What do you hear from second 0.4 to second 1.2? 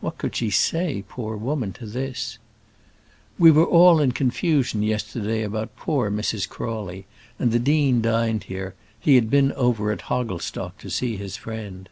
say,